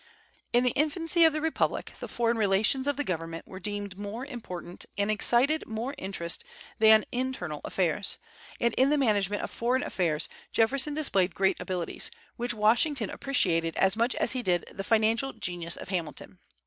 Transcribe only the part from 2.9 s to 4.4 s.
the government were deemed more